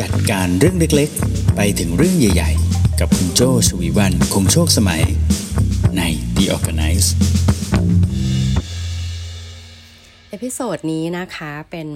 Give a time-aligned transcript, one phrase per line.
[0.00, 5.02] จัดการเรื่องเล็กๆ ไปถึงเรื่องใหญ่ๆ กับคุณโจชวีวันคงโชคสมัย
[5.96, 6.02] ใน
[6.36, 7.08] The Organize
[10.30, 11.88] เอพิโซดนี้นะคะเป็น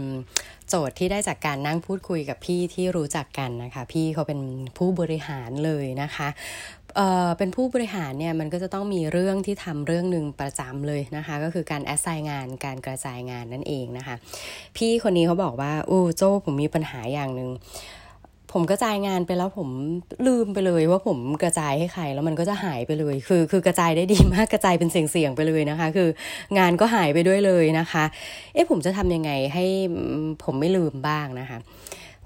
[0.68, 4.40] โจทย์ที่ได้จากการนั่งพูดคุยกับพี่ที่รู้จักกันนะคะ พี่เขาเป็น
[4.78, 6.28] ผู้บริหารเลยนะคะ
[6.96, 14.14] เอ่อเป็นผู้บริหารเนี่ยมันก็จะต้องมีเรื่องที่ทำเรื่องหนึ่งประจำเลยนะคะ ก็คือการ assign งานการกระจายงานนั่นเองนะคะ
[14.76, 17.50] พี่คนนี้เขาบอกว่าอู้โจ้ผมมีปัญหาอย่างหนึ่ง
[18.56, 19.68] ผมกระจายงานไปแล้วผม
[20.26, 26.08] ลืมไปเลยว่าผมกระจายให้ใครแล้วมันก็จะหายไปเลย คือ คือกระจายได้ดีมากกระจายเป็นเสียงๆไปเลยนะคะ คือ
[26.58, 28.04] งานก็หายไปด้วยเลยนะคะ
[28.54, 29.64] เอ๊ะผมจะทำยังไงให้
[30.44, 31.58] ผมไม่ลืมบ้างนะคะ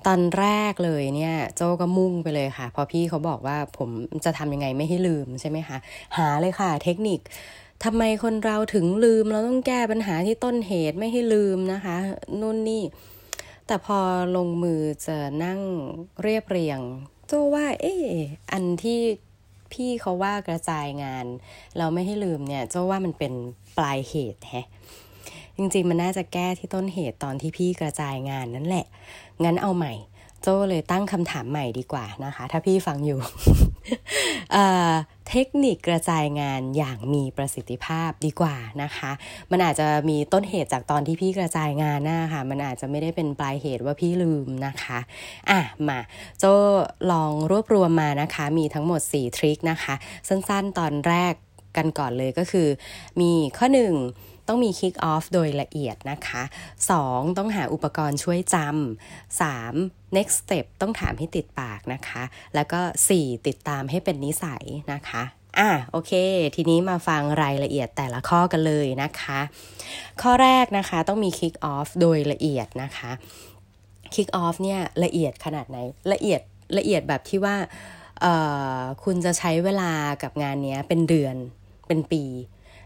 [0.07, 3.91] ตอนแรกเลยเนี่ย โจก็มุ่งไปเลยค่ะ พอพี่เขาบอกว่าผม
[4.25, 5.79] จะทำยังไงไม่ให้ลืมใช่ไหมคะ
[6.17, 7.21] หาเลยค่ะ เทคนิค
[7.85, 11.97] ทำไมคนเราถึงลืม เราต้องแก้ปัญหาที่ต้นเหตุไม่ให้ลืมนะคะ
[12.41, 12.83] นู่นนี่
[13.67, 13.99] แต่พอ
[14.37, 15.61] ลงมือจะนั่ง
[16.23, 16.81] เรียบเรียง
[17.27, 17.95] โจว่า เอ๊
[18.53, 18.99] อันที่
[19.73, 21.27] พี่เขาว่ากระจายงาน
[21.79, 23.33] เราไม่ให้ลืมเนี่ย โจว่ามันเป็น
[23.79, 24.67] ปลายเหตุแฮะ
[25.57, 28.87] จริงๆ มันน่าจะแก้ที่ต้นเหตุตอนที่พี่กระจายงานนั่นแหละ
[29.45, 29.95] งั้นเอาใหม่
[30.43, 33.19] โจ้เลยตั้งคำถามใหม่ดีกว่านะคะ ถ้าพี่ฟังอยู่
[35.29, 39.11] เทคนิคกระจายงานอย่างมีประสิทธิภาพดีกว่านะคะ
[39.51, 44.99] มันอาจจะมีต้นเหตุจากตอนที่พี่กระจายงานนะคะมันอาจจะไม่ได้เป็นปลายเหตุว่าพี่ลืมนะคะ
[45.51, 46.01] อะมา
[46.39, 46.45] โจ
[47.11, 49.95] ลองรวบรวมมานะคะ มีทั้งหมด 4 ทริคนะคะ
[50.29, 51.35] สั้นๆตอนแรก
[51.77, 52.69] กันก่อนเลยก็คือ
[53.21, 56.43] มีข้อ 1 ต้องมี kick off โดยละเอียดนะคะ
[56.91, 57.39] 2.
[57.39, 60.17] ต้องหาอุปกรณ์ช่วยจำ 3.
[60.17, 62.23] next step ต้องถามให้ติดปากนะคะ
[62.55, 62.81] แล้วก็
[63.15, 63.47] 4.
[63.47, 65.23] ติดตามให้เป็นนิสัยนะคะ
[65.59, 66.13] อะโอเค
[66.57, 69.41] ทีนี้มาฟังรายละเอียดแต่ละข้อกันเลยนะคะ
[70.23, 73.11] ข้อแรกนะคะต้องมี kick off โดยละเอียดนะคะ
[74.15, 75.79] kick off เนี่ยละเอียดขนาดไหน
[76.13, 76.41] ละเอียด
[76.79, 77.57] ละเอียดแบบที่ว่า
[79.05, 79.93] คุณจะใช้เวลา
[80.23, 81.37] กับงานนี้เป็นเดือน
[81.87, 82.23] เป็นปี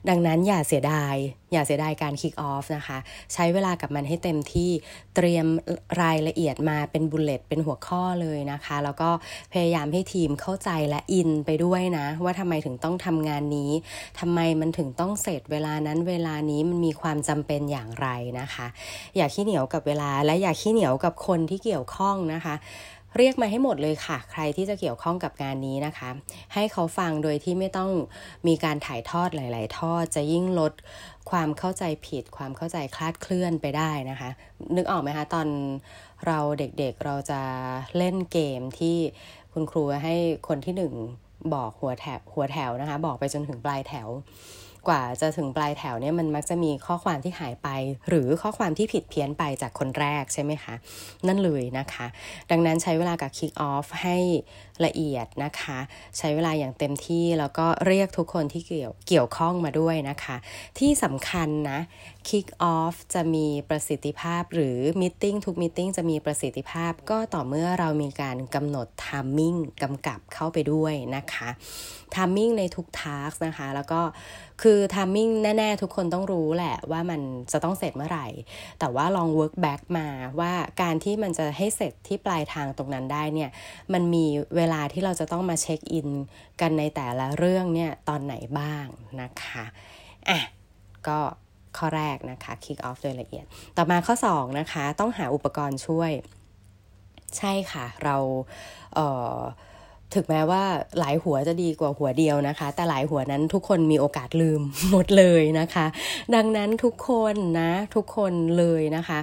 [0.08, 1.14] ดังนั้นอย่าเสียดาย
[1.52, 2.98] อย่าเสียดายการคิกออฟนะคะ
[3.32, 4.70] ใช้เวลากับมันให้เต็มที่
[5.16, 5.46] เตรียม
[6.02, 9.10] รายละเอียดมาเป็นบุลเลตเป็นหัวข้อเลยนะคะ แล้วก็
[9.52, 13.70] พยายามให้ทีมเข้าใจและอินไปด้วยนะ ว่าทำไมถึงต้องทำงานนี้
[14.20, 18.08] ทำไมมันถึงต้องเสร็จเวลานั้นเวลานี้มันมีความจำเป็นอย่างไร
[18.40, 18.66] นะคะ
[19.16, 22.54] อย่าขี้เหนียวกับเวลาและอย่าขี้เหนียวกับคนที่เกี่ยวข้องนะคะ
[23.18, 26.10] เรียกมาให้หมดเลยค่ะ ใครที่จะเกี่ยวข้องกับงานนี้นะคะ
[26.54, 27.90] ให้เขาฟังโดยที่ไม่ต้อง
[28.48, 30.72] มีการถ่ายทอดหลาย ๆ ทอด จะยิ่งลด
[31.30, 34.30] ความเข้าใจผิด ความเข้าใจคลาดเคลื่อนไปได้นะคะ
[34.76, 35.48] นึกออกไหมคะ ตอน
[36.26, 37.40] เราเด็ก ๆเราจะ
[37.98, 38.96] เล่นเกมที่
[39.52, 40.14] คุณครูให้
[40.48, 40.94] คนที่หนึ่ง
[41.54, 44.08] บอกหัวแถวหัวแถวนะคะ บอกไปจนถึงปลายแถว
[44.88, 47.68] กว่าจะถึงปลายแถวเนี่ยมันมักจะมีข้อความที่หายไป
[48.08, 50.74] หรือข้อความที่ผิดเพี้ยนไปจากคนแรกใช่ไหมคะ
[51.26, 52.06] นั่นเลยนะคะ
[52.50, 54.16] ดังนั้นใช้เวลากับ Kick Off ให้
[54.84, 55.78] ละเอียดนะคะ
[56.18, 60.36] ใช้เวลาอย่างเต็มที่แล้วก็เรียกทุกคนที่เกี่ยวเกี่ยวข้องมาด้วยนะคะ
[60.78, 61.78] ที่สำคัญนะ
[62.28, 71.48] Kick Off จะมีประสิทธิภาพ หรือ Meeting ทุก Meeting จะมีประสิทธิภาพ ก็ต่อเมื่อเรามีการกำหนด Timing กำกับเข้าไปด้วยนะคะ
[72.14, 74.00] Timing ในทุก Task นะคะ แล้วก็
[74.62, 77.20] คือ Timing แน่ ๆ ทุกคนต้องรู้แหละว่ามัน
[77.52, 78.26] จะต้องเสร็จเมื่อไหร่
[78.78, 80.08] แต่ว่าลอง work back มา
[80.40, 80.52] ว่า
[80.82, 83.50] การที่มันจะให้เสร็จที่ปลายทางตรงนั้นได้เนี่ย
[83.92, 84.26] มันมี
[84.56, 86.08] เวลาที่เราจะต้องมาเช็คอิน
[86.60, 88.86] กันในแต่ละเรื่องเนี่ยตอนไหนบ้าง
[89.20, 89.64] นะคะ
[90.28, 90.40] อะ
[91.08, 91.18] ก็
[91.78, 93.44] ข้อแรกนะคะ kick off โดยละเอียด
[93.76, 96.12] ต่อมาข้อ 2 นะคะ ต้องหาอุปกรณ์ช่วย
[97.38, 98.16] ใช่ค่ะ เรา
[98.94, 100.62] เถึงแม้ว่า
[100.98, 104.60] หลายหัวจะดีกว่าหัวเดียวนะคะ แต่หลายหัวนั้นทุกคนมีโอกาสลืม
[104.90, 105.86] หมดเลยนะคะ
[106.34, 109.18] ดังนั้นทุกคนนะทุกคนเลยนะคะ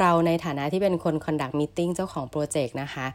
[0.00, 3.06] เราในฐานะที่เป็นคน conduct meeting เจ้าของโปรเจกต์นะคะ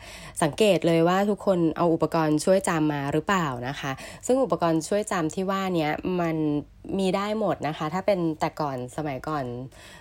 [0.41, 3.91] สังเกตเลยว่าทุกคนเอาอุปกรณ์ช่วยจำมาหรือเปล่านะคะ
[4.25, 5.89] ซึ่งอุปกรณ์ช่วยจำที่ว่านี้
[6.19, 6.35] มัน
[6.99, 9.45] มีได้หมดนะคะ ถ้าเป็นแต่ก่อนสมัยก่อน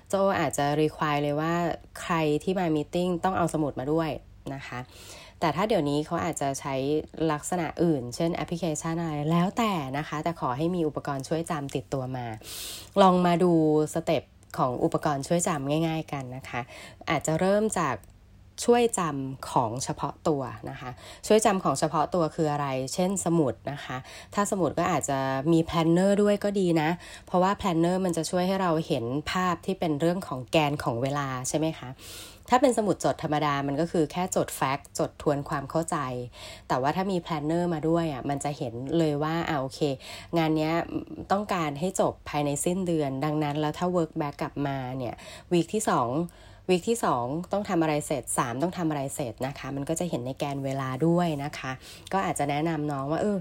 [0.08, 1.52] โจอาจจะ require เลยว่า
[2.00, 4.10] ใครที่มา meeting ต้องเอาสมุดมาด้วย
[4.54, 4.78] นะคะ
[5.40, 6.74] แต่ถ้าเดี๋ยวนี้เขาอาจจะใช้
[7.32, 12.26] ลักษณะอื่น เช่นแอปพลิเคชันอะไรแล้วแต่นะคะ แต่ขอให้มีอุปกรณ์ช่วยจำติดตัวมา
[13.02, 13.52] ลองมาดู
[13.94, 14.22] step
[14.58, 16.60] ของอุปกรณ์ช่วยจำง่าย ๆ กันนะคะ
[17.10, 17.94] อาจจะเริ่มจาก
[18.64, 20.90] ช่วยจำของเฉพาะตัวนะคะ
[21.26, 23.96] ช่วยจำของเฉพาะตัวคืออะไร เช่นสมุดนะคะ
[24.34, 25.18] ถ้าสมุดก็อาจจะ
[25.52, 26.90] มี planner ด้วยก็ดีนะ
[27.26, 31.90] เพราะว่า planner มันจะช่วยให้เราเห็นภาพที่เป็นเรื่องของแกนของเวลาใช่ไหมคะ
[32.52, 35.96] ถ้าเป็นสมุดจดธรรมดา มันก็คือแค่จด fact จดทวนความเข้าใจ
[36.68, 39.80] แต่ว่าถ้ามี planner มาด้วยอะ มันจะเห็นเลยว่า อ่าโอเค
[40.38, 40.70] งานนี้
[41.32, 45.14] ต้องการให้จบภายในสิ้นเดือน ดังนั้นแล้วถ้า work back กลับมาเนี่ย
[45.52, 51.72] week ที่ 2 week ที่ 2 ต้องทำอะไรเสร็จ 3 ต้องทำอะไรเสร็จนะคะ มันก็จะเห็นในแกนเวลาด้วยนะคะ
[52.12, 53.38] ก็อาจจะแนะนำน้องว่าเออ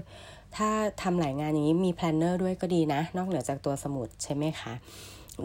[0.56, 0.70] ถ้า
[1.02, 4.72] ทำหลายงานนี้มี planner ด้วยก็ดีนะ นอกเหนือจากตัวสมุดใช่ไหมคะ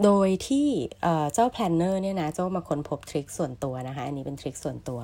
[0.04, 0.68] โดยที่
[1.34, 5.00] เจ้า planner เนี่ยนะเจ้ามาค้นพบ trick ส่วนตัวนะคะ อันนี้เป็น trick ส่วนตัว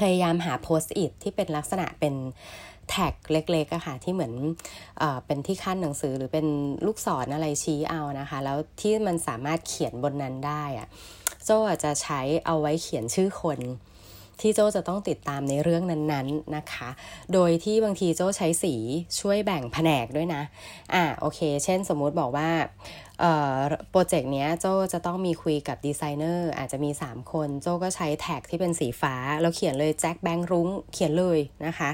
[0.00, 2.14] พยายามหา Post-it ที่เป็นลักษณะเป็น
[2.90, 4.32] tag เล็กๆอะค่ะที่เหมือน
[4.98, 6.46] เอเป็นที่ขั้นหนังสือหรือเป็น
[6.86, 10.88] ลูกศรออะไรชี้เอานะคะ แล้วที่มันสามารถเขียนบนนั้นได้อะ
[11.44, 13.60] โจอาจจะใช้เอาไว้เขียนชื่อคน
[14.40, 16.88] ที่โจจะต้องติดตามในเรื่องนั้นๆนะคะ
[17.32, 18.74] โดยที่บางทีโจใช้สี
[19.20, 20.42] ช่วยแบ่งแผนกด้วยนะ
[20.94, 22.50] อะโอเค เช่นสมมุติบอกว่า
[23.90, 31.90] โปรเจกต์เนี้ยโจจะต้องมีคุยกับดีไซเนอร์อาจจะมี 3 คน โจก็ใช้แท็กที่เป็นสีฟ้า แล้วเขียนเลยแจ็คแบงค์รุ้งเขียนเลยนะคะ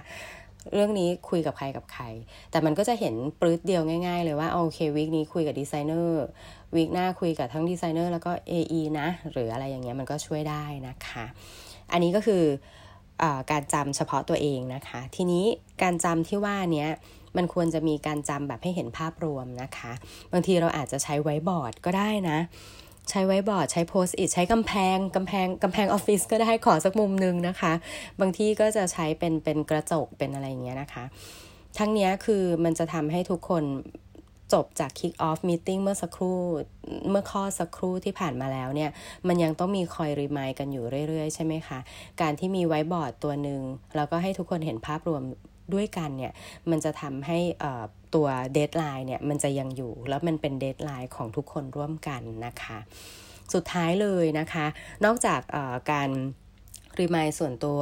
[0.72, 2.05] เรื่องนี้คุยกับใครกับใคร
[2.50, 11.25] แต่มันก็จะเห็นปรื๊ดเดียวง่าย ๆ เลยว่าโอเค week นี้คุยกับ designer week หน้าคุยกับทั้งดีไซเนอร์แล้วก็ AE นะ หรืออะไรอย่างเงี้ยมันก็ช่วยได้นะคะ
[11.93, 12.43] อันนี้ก็คือ
[13.22, 15.44] อการจำเฉพาะตัวเองนะคะ ทีนี้
[15.82, 16.87] การจำที่ว่านี้
[17.37, 19.93] มันควรจะมีการจำแบบให้เห็นภาพรวมนะคะ
[20.32, 22.38] บางทีเราอาจจะใช้ไว้บอร์ดก็ได้นะ
[23.10, 27.72] ใช้ไว้บอร์ด ใช้ Post-it ใช้กำแพงกำแพงกำแพงออฟฟิศก็ได้ขอสักมุมนึงนะคะ
[28.20, 31.05] บางที่ก็จะใช้เป็นเป็นกระจกเป็นอะไรอย่างเงี้ยนะคะ
[31.78, 33.64] ทั้งนี้คือมันจะทำให้ทุกคน
[34.52, 36.40] จบจาก Kick Off Meeting เมื่อสักครู่
[37.10, 38.90] เมื่อข้อสักครู่ที่ผ่านมาแล้วเนี่ย
[39.28, 41.78] มันยังต้องมีคอย remind กันอยู่เรื่อย ๆ ใช่ไหมคะ
[42.20, 43.61] การที่มีไว้บอร์ดตัวหนึ่ง
[43.96, 45.22] แล้วก็ให้ทุกคนเห็นภาพรวม
[45.75, 46.32] ด้วยกันเนี่ย
[46.70, 47.38] มันจะทำให้
[48.14, 52.78] ตัว deadline เนี่ยมันจะยังอยู่แล้วมันเป็น deadline ของทุกคนร่วมกันนะคะ
[53.55, 54.66] สุดท้ายเลยนะคะ
[55.05, 55.40] นอกจาก
[55.93, 56.10] การ
[57.00, 57.81] remind ส่วนตัว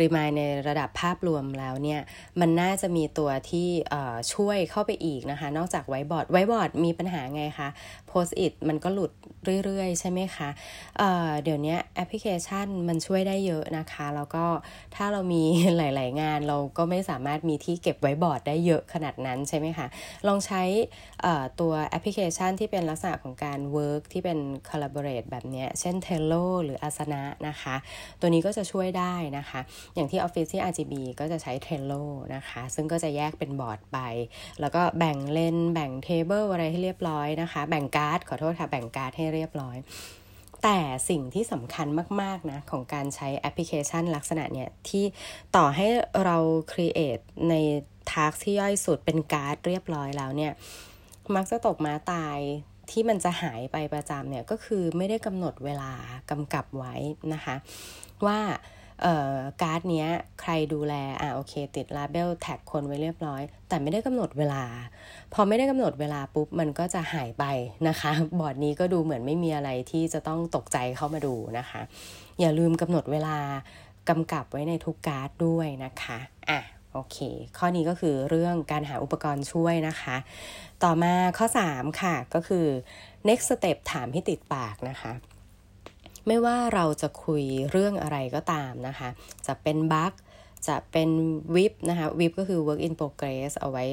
[0.00, 2.00] remind ในระดับภาพรวมแล้วเนี่ย
[2.40, 3.68] มันน่าจะมีตัวที่
[4.34, 7.68] ช่วยเข้าไปอีกนะคะ นอกจาก whiteboard whiteboard มีปัญหาไงคะ
[8.16, 9.12] Post-it มันก็หลุด
[9.64, 10.48] เรื่อยๆ ใช่ไหมคะ
[10.98, 14.44] เดี๋ยวนี้แอปพลิเคชันมันช่วยได้เยอะนะคะ แล้วก็
[14.94, 15.42] ถ้าเรามี
[15.76, 19.86] หลาย ๆ งานเราก็ไม่สามารถมีที่เก็บไว้บอร์ดได้เยอะขนาดนั้นใช่ไหมคะ
[20.28, 20.62] ลองใช้
[21.60, 24.38] ตัวแอปพลิเคชันที่เป็นลักษณะของการ work ที่เป็น
[24.68, 27.74] collaborate แบบนี้ เช่น Trello หรือ Asana นะคะ
[28.20, 29.60] ตัวนี้ก็จะช่วยได้นะคะ
[29.94, 33.98] อย่างที่ Office ที่ RGB ก็จะใช้ Trello นะคะ ซึ่งก็จะแยกเป็นบอร์ดไป
[34.60, 39.76] แล้วก็แบ่งเลนแบ่ง table อะไรให้เรียบร้อยนะคะ แบ่งการ์ดขอโทษค่ะแบ่งการ์ดให้เรียบร้อย
[40.62, 40.78] แต่
[41.10, 41.86] สิ่งที่สำคัญ
[42.20, 45.04] มาก ๆ นะ ของการใช้แอปพลิเคชันลักษณะเนี่ย ที่
[45.56, 45.86] ต่อให้
[46.24, 46.36] เรา
[46.72, 47.54] create ใน
[48.10, 50.52] task ที่ย่อยสุดเป็นการ์ดเรียบร้อยแล้วเนี่ย
[51.34, 52.38] มักจะตกม้าตาย
[52.90, 55.92] ที่มันจะหายไปประจำเนี่ย ก็คือไม่ได้กำหนดเวลา
[56.30, 56.94] กำกับไว้
[57.34, 57.56] นะคะ
[58.26, 58.38] ว่า
[59.62, 60.08] การ์ดเนี้ย
[60.40, 64.64] ใครดูแลอะโอเค ติด label tag คนไว้เรียบร้อย แต่ไม่ได้กำหนดเวลา
[65.34, 67.44] พอไม่ได้กำหนดเวลาปุ๊บ มันก็จะหายไป
[67.88, 71.80] นะคะ บอร์ดนี้ก็ดูเหมือนไม่มีอะไรที่จะต้องตกใจเข้ามาดูนะคะ
[72.40, 73.36] อย่าลืมกำหนดเวลา
[74.08, 76.18] กำกับไว้ในทุกการ์ดด้วยนะคะ
[76.50, 76.60] อะ
[76.92, 77.18] โอเค
[77.58, 80.16] ข้อนี้ก็คือเรื่องการหาอุปกรณ์ช่วยนะคะ
[80.84, 82.66] ต่อมาข้อ 3 ค่ะ ก็คือ
[83.28, 85.12] next step ถามให้ติดปากนะคะ
[86.26, 89.08] ไม่ว่าเราจะคุยเรื่องอะไรก็ตามนะคะ
[89.46, 90.12] จะเป็นบั๊ก
[90.68, 91.10] จะเป็น
[91.54, 93.84] วิบนะคะวิบก็คือ work in progress เอาไว้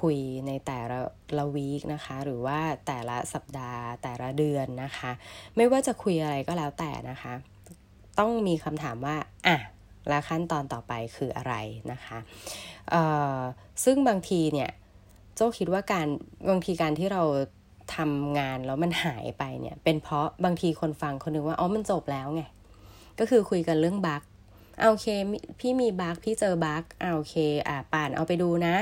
[0.00, 0.98] คุยในแต่ละ
[1.38, 5.10] ละวีคนะคะ หรือว่าแต่ละสัปดาห์แต่ละเดือนนะคะ
[5.56, 7.32] ไม่ว่าจะคุยอะไรก็แล้วแต่นะคะ
[8.18, 9.56] ต้องมีคำถามว่าอะ
[10.08, 11.54] แล้วขั้นตอนต่อไปคืออะไร
[11.92, 12.18] นะคะ
[13.84, 14.70] ซึ่งบางทีเนี่ย
[15.34, 16.06] โจ้คิดว่าการ
[16.48, 17.22] บางทีการที่เรา
[17.94, 22.42] ทำงานแล้วมันหายไปเนี่ย เป็นเพราะบางทีคนฟังคนนึงว่าอ๋อมันจบแล้วไง
[23.18, 24.22] ก็คือคุยกันเรื่องบั๊ก
[24.80, 25.06] อ่าโอเค
[25.60, 27.34] พี่มีบั๊กพี่เจอบั๊กอ่าโอเค
[27.68, 28.74] อ่าป่านเอาไปดูนะ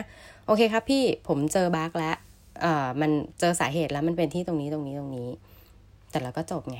[0.47, 2.17] โอเคครับพี่ผมเจอบั๊กแล้ว
[2.61, 5.29] เอ่อมันเจอสาเหตุแล้วมันเป็นที่ตรงนี้ตรงนี้ตรงนี้
[6.11, 6.79] แต่เราก็จบไง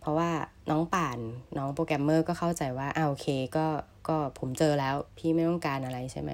[0.00, 0.30] เพราะว่า
[0.70, 1.18] น้องป่าน
[1.56, 3.66] น้องโปรแกรมเมอร์ก็เข้าใจว่าอ่าโอเคก็
[4.08, 6.30] ก็ผมเจอแล้ว พี่ไม่ต้องการอะไรใช่ไหม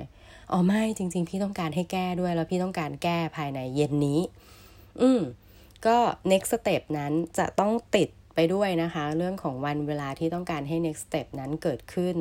[0.50, 4.20] อ๋อไม่จริง ๆ พี่ต้องการให้แก้ด้วยแล้วพี่ต้องการแก้ภายในเย็นนี้
[5.00, 5.22] อืม
[5.86, 5.96] ก็
[6.32, 12.16] next step นั้นจะต้องติดไปด้วยนะคะ เรื่องของวันเวลาที่ต้องการให้ next step นั้นเกิดขึ้น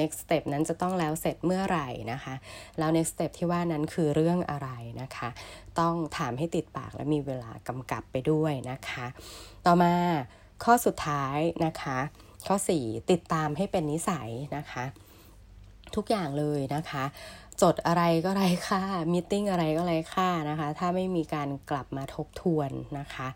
[0.00, 2.34] next step นั้นจะต้องแล้วเสร็จเมื่อไหร่นะคะ
[2.78, 4.68] แล้ว next step ที่ว่านั้นคือเรื่องอะไร
[5.02, 5.28] นะคะ
[5.80, 9.06] ต้องถามให้ติดปากและมีเวลากำกับไปด้วยนะคะ
[9.66, 9.94] ต่อมา
[10.64, 11.98] ข้อสุดท้ายนะคะ
[12.46, 14.84] ข้อ 4 ติดตามให้เป็นนิสัยนะคะ
[15.96, 17.04] ทุกอย่างเลยนะคะ
[17.62, 18.82] จดอะไรก็ไรค่า
[19.12, 23.28] มิ팅อะไรก็ไรค่านะคะ ถ้าไม่มีการกลับมาทบทวนนะคะ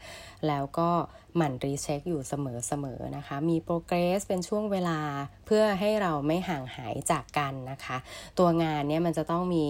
[0.47, 0.91] แล้วก็
[1.37, 4.99] หมั่นรีเช็คอยู่เสมอๆนะคะ มีโปรเกรสเป็นช่วงเวลา
[5.47, 7.97] เพื่อให้เราไม่ห่างหายจากกันนะคะ
[8.39, 9.65] ตัวงานเนี่ยมันจะต้องมี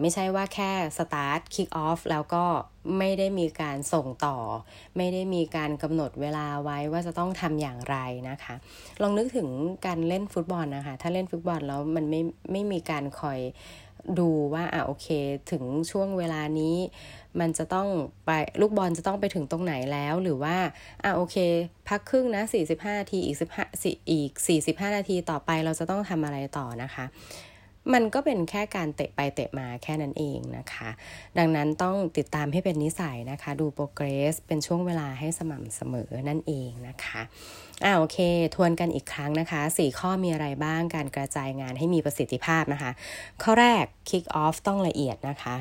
[0.00, 2.44] ไม่ใช่ว่าแค่ start kick off แล้วก็
[2.98, 4.36] ไม่ได้มีการส่งต่อ
[4.96, 7.96] ไม่ได้มีการกำหนดเวลาไว้ว่าจะต้องทำอย่างไร
[8.30, 8.54] นะคะ
[9.02, 9.48] ลองนึกถึง
[9.86, 12.20] การเล่นฟุตบอลนะคะ ถ้าเล่นฟุตบอลแล้วมันไม่
[12.52, 13.40] ไม่มีการคอย
[14.18, 15.06] ดูว่าอะโอเค
[15.50, 16.76] ถึงช่วงเวลานี้
[17.40, 17.88] มันจะต้อง
[18.26, 20.56] ไปลูกบอลจะต้องไปถึงตรงไหนแล้วหรือว่า
[21.04, 21.36] อะโอเค
[21.88, 24.30] พักครึ่งนะ 45นาทีอีก15อีก
[24.86, 27.04] 45 นาทีต่อไปเราจะต้องทำอะไรต่อนะคะ
[27.92, 30.88] มันก็เป็นแค่การเตะไปเตะมาแค่นั้นเองนะคะ
[31.38, 37.20] ดังนั้นต้องติดตามให้เป็นนิสัยนะคะ ดูโปรเกรส เป็นช่วงเวลาให้สม่ำเสมอนั่นเองนะคะ
[37.84, 38.18] อ่าโอเค
[38.54, 42.90] ทวนกันอีกครั้งนะคะ 4 ข้อมีอะไรบ้างการกระจายงานให้มีประสิทธิภาพนะคะ
[43.42, 45.56] ข้อแรก kick off ต้องละเอียดนะคะ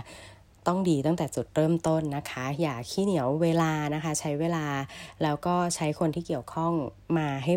[0.68, 4.65] ต้องดีตั้งแต่จุดเริ่มต้นนะคะ อย่าขี้เหนียวเวลานะคะ ใช้เวลา
[5.24, 6.74] แล้วก็ใช้คนที่เกี่ยวข้อง
[7.18, 7.53] มาให้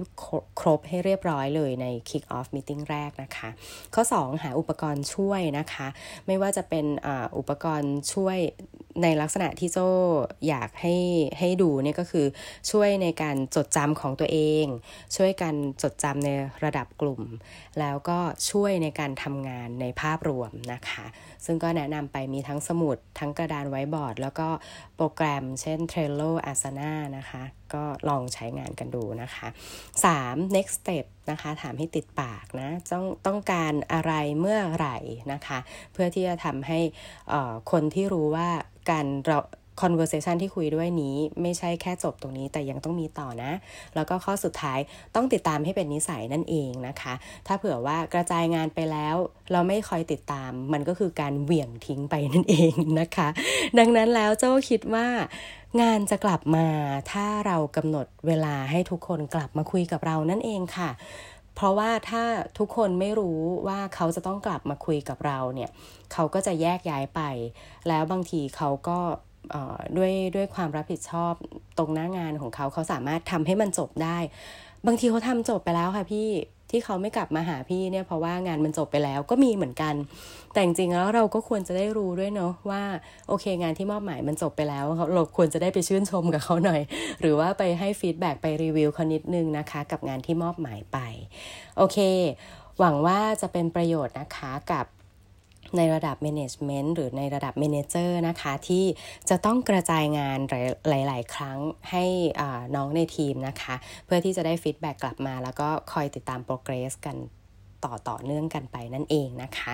[0.61, 3.49] ครบให้เรียบร้อยเลยใน Kick Off Meeting แรกนะคะ
[3.95, 5.87] ข้อ 2 หาอุปกรณ์ช่วยนะคะ
[6.27, 7.09] ไม่ว่าจะเป็นอ
[7.39, 8.39] อุปกรณ์ช่วย
[9.03, 9.79] ในลักษณะที่โจ
[10.49, 10.97] อยากให้
[11.39, 12.27] ให้ดูเนี่ยก็คือ
[12.71, 14.67] ช่วยในการจดจำของตัวเอง
[15.17, 16.31] ช่วยการจดจำใน
[16.65, 17.23] ระดับกลุ่ม
[17.81, 18.19] แล้วก็
[18.51, 21.05] ช่วยในการทำงานในภาพรวมนะคะ
[21.45, 24.49] ซึ่งก็แนะนำไปมีทั้งสมุด ทั้งกระดานไว้บอร์ด แล้วก็
[24.97, 27.43] โปรแกรมเช่น Trello Asana นะคะ
[27.75, 29.47] ก็ลองใช้งานกันดูนะคะ
[30.03, 30.57] 3.
[30.57, 34.99] next step นะคะ ถามให้ติดปากนะต้องต้องการอะไรเมื่อไหร่
[35.33, 35.59] นะคะ
[35.93, 36.81] เพื่อที่จะทำให้
[37.73, 38.49] คนที่รู้ว่า
[38.91, 39.39] การเรา
[39.81, 43.53] conversation ที่คุยด้วยนี้ไม่ใช่แค่จบตรงนี้แต่ยังต้องมีต่อนะ
[43.95, 44.79] แล้วก็ข้อสุดท้าย
[45.15, 47.15] ต้องติดตามให้เป็นนิสัยนั่นเองนะคะ
[47.47, 49.17] ถ้าเผื่อว่ากระจายงานไปแล้ว
[49.53, 53.29] เราไม่คอยติดตาม มันก็คือการเหวี่ยงทิ้งไปนั่นเองนะคะ
[53.79, 55.07] ดังนั้นแล้วเจ้าคิดว่า
[55.81, 56.67] งานจะกลับมา
[57.13, 60.91] ถ้าเรากำหนดเวลาให้ทุกคนกลับมาคุยกับเรานั่นเองค่ะ
[61.57, 62.23] เพราะว่าถ้า
[62.59, 65.71] ทุกคนไม่รู้ว่าเขาจะต้องกลับมาคุยกับเราเนี่ย
[66.13, 67.21] เขาก็จะแยกย้ายไป
[67.89, 68.99] แล้วบางทีเขาก็
[69.97, 71.33] ด้วยด้วยความรับผิดชอบ
[71.79, 74.19] ตรงหน้างานของเขาเขาสามารถทำให้มันจบได้
[74.87, 76.29] บางทีเขาทำจบไปแล้วค่ะพี่
[76.71, 79.95] ที่เขาไม่กลับมาหาพี่เนี่ยเพราะว่างานมันจบไปแล้วก็มีเหมือนกัน
[80.53, 82.83] แต่จริงๆแล้วเราก็ควรจะได้รู้ด้วยเนาะว่า
[83.29, 86.81] โอเค งานที่มอบหมายมันจบไปแล้วเราควรจะได้ไปชื่นชมกับเขาหน่อย
[87.21, 90.99] หรือว่าไปให้ฟีดแบ็กไปรีวิวเขานิดนึงนะคะ กับงานที่มอบหมายไป
[91.77, 91.99] โอเค
[92.79, 94.87] หวังว่าจะเป็นประโยชน์นะคะกับ
[95.79, 98.85] ในระดับ Management หรือในระดับ Manager นะคะที่
[99.31, 100.39] จะต้องกระจายงาน
[100.89, 101.59] หลาย ๆ ครั้ง
[101.91, 102.05] ให้
[102.75, 107.17] น้องในทีมนะคะ เพื่อที่จะได้ feedback กลับมา แล้วก็คอยติดตาม progress กัน
[107.85, 109.73] ต่อต่อเนื่องกันไปนั่นเองนะคะ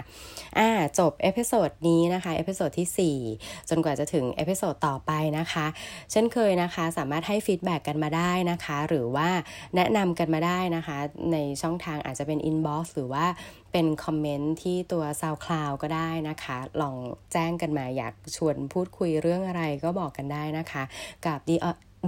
[0.58, 5.66] อ่าจบ episode นี้นะคะ episode ที่ 4 จนกว่าจะถึง episode ต่อไปนะคะ
[6.10, 9.28] เช่นเคยนะคะสามารถให้ feedback กันมาได้นะคะ หรือว่า
[9.76, 10.98] แนะนำกันมาได้นะคะ
[11.32, 13.26] ในช่องทางอาจจะเป็น inbox หรือว่า
[13.72, 16.96] เป็นคอมเมนต์ที่ตัว SoundCloud ก็ได้นะคะ ลอง
[17.32, 20.82] แจ้งกันมาอยากชวนพูดคุยเรื่องอะไรก็บอกกันได้นะคะ
[21.26, 21.56] กับ The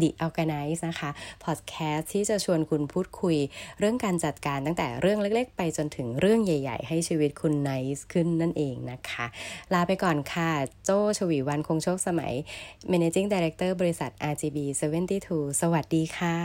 [0.00, 1.10] The ORGANICE นะคะ
[1.44, 3.36] พอดแคสต์ที่จะชวนคุณพูดคุย
[3.78, 9.26] เรื่องการจัดการตั้งแต่เรื่องเล็กๆ ไปจนถึงเรื่องใหญ่ ๆ ให้ชีวิตคุณ nice ขึ้นนั่นเองนะคะ
[9.72, 10.50] ลาไปก่อนค่ะ
[10.84, 12.32] โจชวีวันคงโชคสมัย
[12.90, 14.58] Managing Director บริษัท RGB
[15.10, 16.36] 72 สวัสดีค่ะ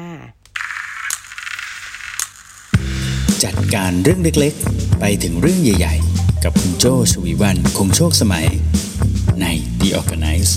[3.44, 8.48] จัดการเรื่องเล็กๆ ไปถึงเรื่องใหญ่ ๆ กับคุณโจชวีวันคงโชคสมัย
[9.42, 9.46] ใน
[9.80, 10.54] The Organize